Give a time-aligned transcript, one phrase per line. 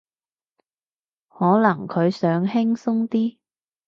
[1.29, 3.37] 可能佢想輕鬆啲